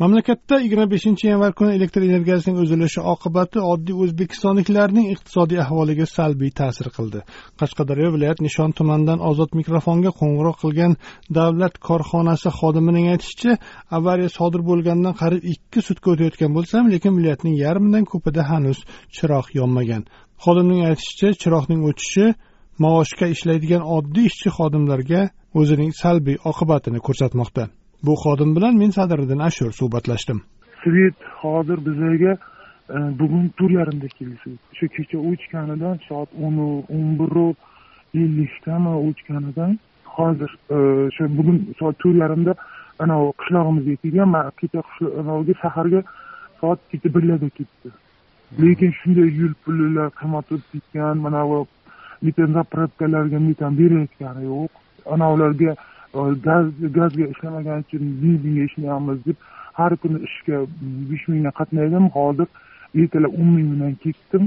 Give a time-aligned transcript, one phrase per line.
[0.00, 6.88] Mamlakatda yigirma beshinchi yanvar kuni elektr energiyasining uzilishi oqibati oddiy o'zbekistonliklarning iqtisodiy ahvoliga salbiy ta'sir
[6.96, 7.20] qildi.
[7.60, 10.96] Qashqadaryo viloyat nishon tumanidan ozod mikrofonga qo'ng'iroq qilgan
[11.38, 13.52] davlat korxonasi xodimining aytishicha
[13.98, 18.78] avariya sodir bo'lganidan qariyb ikki sutka o'tayotgan bo'lsam lekin viloyatning yarmidan ko'pida hanuz
[19.16, 20.02] chiroq yonmagan.
[20.44, 22.26] Xodimning aytishicha chiroqning o'chishi
[22.84, 25.22] maoshga ishlaydigan oddiy ishchi xodimlarga
[25.60, 27.64] o'zining salbiy oqibatini ko'rsatmoqda.
[28.06, 30.38] Bu xodim bilan men sadiriddin ashur suhbatlashdim.
[30.84, 32.32] Svet hozir bizlarga
[32.96, 34.36] e, bugun to'rt yarimda keldi.
[34.72, 36.56] O'sha kecha o'chganidan soat o'n
[36.96, 37.48] o'n biru
[38.22, 39.78] ellikdami o'chganidan
[40.16, 42.52] hozir e, o'sha bugun soat to'rt yarimda
[43.04, 44.80] anavi qishlog'imizga kelgan man kecha
[45.20, 46.00] anaviga shaharga
[46.60, 47.88] soat kecha birlarda ketdi.
[48.62, 51.58] Lekin shunday yo'l pullar qimmat o'tib ketgan mana bu
[52.24, 54.72] metan zapravkalarga metan berayotgani yo'q.
[55.14, 55.70] Anavilarga
[56.46, 56.66] gaz
[56.98, 59.36] gazga ishlamagan uchun benzinga ishlayapmiz deb
[59.78, 60.56] har kuni ishga
[61.10, 62.04] besh mingdan qatnaydim.
[62.16, 62.48] Hozir
[63.00, 64.44] ertalab o'n ming bilan ketdim.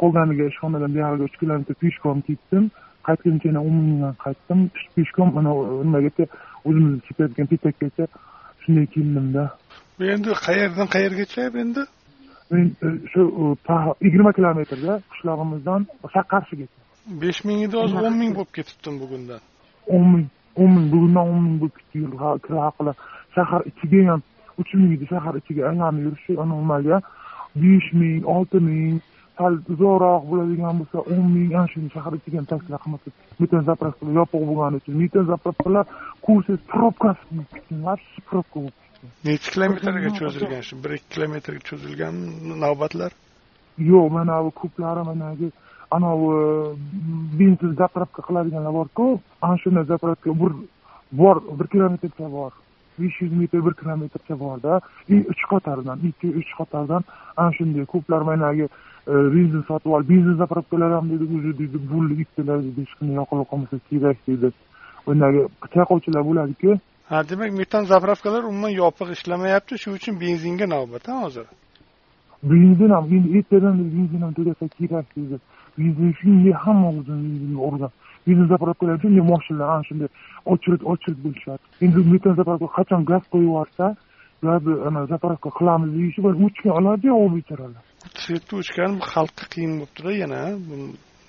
[0.00, 2.64] Qolganiga ishxonadan buyog'iga uch kilometr peshkom ketdim.
[3.06, 4.60] Qaytguncha yana o'n ming bilan qaytdim.
[4.96, 5.50] Peshkom mana
[5.88, 6.24] nimagacha
[6.66, 8.04] o'zimizni ketayotgan petakgacha
[8.62, 9.44] shunday keldimda.
[10.14, 11.82] Endi qayerdan qayergacha endi?
[12.52, 15.80] Men e, shu e, yigirma kilometrda qishlog'imizdan
[16.32, 16.80] qarshigacha
[17.22, 19.40] besh ming edi hozir o'n ming bo'lib ketibdi bugundan?
[19.94, 20.26] o'n ming
[20.60, 22.92] o'n ming bugundan o'n ming bo'lib ketdi yo'l kira haqida.
[23.34, 24.20] Shahar ichiga ham
[24.60, 26.96] uch ming edi shahar ichiga aylanib yurishi normalga
[27.62, 28.94] besh ming olti ming
[29.38, 33.08] sal uzoqroq bo'ladigan bo'lsa o'n ming ana shuni shahar ichiga ham tashlab qilmasa
[33.40, 34.94] metan zapravkalar yopiq bo'lgani uchun.
[35.02, 35.84] Metan zapravkalar
[36.26, 40.62] ko'rsangiz probkasi bo'lib ketgan вообще probka bo'lib ketgan necha kilometrga cho'zilgan?
[40.68, 42.14] Shu bir ikki kilometrga cho'zilgan
[42.64, 43.10] navbatlar?
[43.90, 45.48] Yo'q mana bu ko'plari managi
[45.96, 46.30] anavi
[47.38, 49.06] benzin zapravka qiladiganlar borku
[49.42, 50.52] ana shunday zapravka bir
[51.20, 52.52] bor bir kilometrcha bor.
[52.98, 57.02] besh yuz metr bir kilometrcha borda и uch qatordan ikki uch qatordan
[57.36, 58.66] ana shunday ko'plar managi
[59.12, 63.16] e, benzin sotib olib benzin zapravkalar ham dedi уже deydi bo'ldi ikkitalar deydi hech qanday
[63.20, 64.48] yoqilib qolmasa kerak deydi
[65.06, 65.42] bunaqangi
[65.74, 66.70] chayqovchilar bo'ladiku
[67.10, 71.46] ha demak metan zapravkalar umuman yopiq ishlamayapti shuning uchun benzinga navbat a hozir?
[72.50, 75.36] Benzin ham endi ertadan benzin ham to'lasa kerak deydi
[76.18, 77.92] shunday hamma o'zini benzinga urgan
[78.26, 80.08] benzin zapravkalar shunday moshinalar ana shunday
[80.52, 83.86] очередь очередь bo'lishadi endi metan zapravka qachon gaz qo'yib yuborsa
[84.88, 87.82] ana zapravka qilamiz deyishib o'chgan oladiyu u bechoralar
[88.24, 90.40] svetda o'chgan xalqqa qiyin bo'libdida yana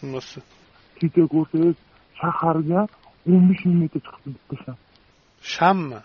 [0.00, 0.40] bunisi
[0.98, 1.76] kecha ko'rsangiz
[2.20, 2.80] shaharga
[3.32, 4.76] o'n besh ming metr chiqibdi bitta sham.
[5.54, 6.00] Shammi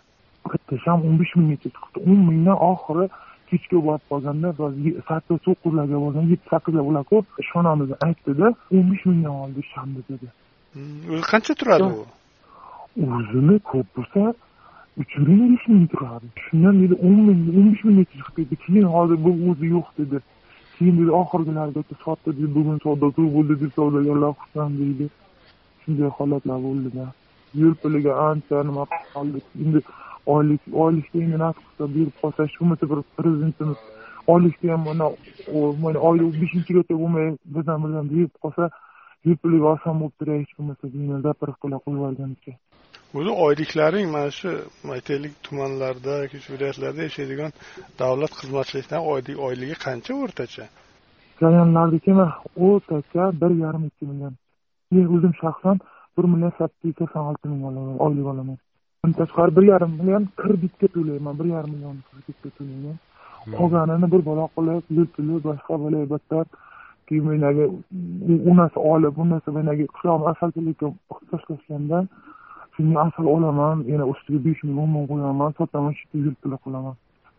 [0.52, 2.00] bitta sham o'n besh ming metr chiqibdi.
[2.10, 3.06] o'n mingdan oxiri
[3.50, 4.50] kechga borib qolganda
[5.10, 10.28] sakkiz to'qqizlarga borganda yetti sakkizlar bo'larku ishxonamizni aytdida o'n besh mingdan oldi shamni dedi.
[10.74, 12.06] Hmm, o'zi qancha turadi u?
[13.18, 14.22] O'zini ko'p bo'lsa
[15.02, 16.28] uch ming besh ming turadi.
[16.46, 20.18] Shundan dedi o'n ming o'n besh minggacha chiqib ketdi keyin hozir bu o'zi yo'q dedi.
[20.76, 25.06] Keyin dedi oxirgilargacha sotdi dedi bugun savdo ko'p bo'ldi deb savdogarlar xursand deydi.
[25.82, 27.06] Shunday holatlar bo'ldida.
[27.62, 28.84] Yo'l puliga ancha nima
[29.14, 29.80] qoldik endi
[30.26, 33.80] oylik oylikda endi nasib qilsa berib qolsa shu bo'lmasa bir prezidentimiz
[34.34, 35.06] oylikda ham mana
[35.84, 38.64] mana oyni beshinchigacha bo'lmay birdan birdan berib qolsa
[39.42, 42.54] puliga oson bo'lib turay hech bo'lmasa deyman zapravkalar qo'yib yuborganicha
[43.18, 44.50] o'zi oyliklaring mana shu
[44.96, 47.52] aytaylik tumanlarda yoki viloyatlarda yashaydigan
[48.02, 50.66] davlat xizmatchilardan oylik oyligi qancha o'rtacha?
[51.44, 52.12] Rayonlarniki
[52.68, 54.34] o'rtacha bir yarim ikki million.
[54.92, 55.76] Men o'zim shaxsan
[56.18, 58.58] bir million sakkiz yuz sakson olti ming olaman oylik olaman
[59.04, 63.54] undan tashqari bir yarim million kreditga to'layman bir yarim million kreditga to'layman hmm.
[63.58, 66.46] qolganini bir bola qilib puli boshqa bo'lay battar
[67.08, 67.66] keyin managi
[68.50, 72.00] u narsa olib bu narsa managi qishlog'im asalchilikka ixtisoslashganda
[72.76, 76.96] shunga asal olaman yana ustiga besh ming o'n ming qo'yaman sotaman shu puli qilaman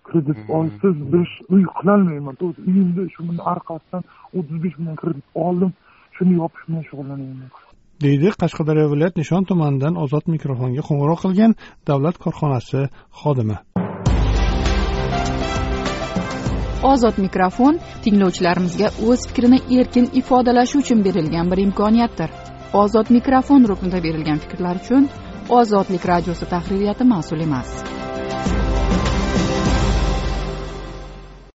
[0.08, 0.54] kredit hmm.
[0.56, 4.02] olsiz besh uy qilolmayman to'g'ri uyimni shuni orqasidan
[4.36, 5.70] o'ttiz besh million kredit oldim
[6.16, 7.69] shuni yopish bilan shug'ullanyapman
[8.04, 11.52] deydi qashqadaryo viloyat nishon tumanidan ozod mikrofonga qo'ng'iroq qilgan
[11.88, 12.80] davlat korxonasi
[13.20, 13.56] xodimi.
[16.92, 17.74] Ozod mikrofon
[18.04, 22.30] tinglovchilarimizga o'z fikrini erkin ifodalashi uchun berilgan bir imkoniyatdir.
[22.82, 25.08] Ozod mikrofon ruknida berilgan fikrlar uchun
[25.60, 27.99] ozodlik radiosi tahririyati mas'ul emas.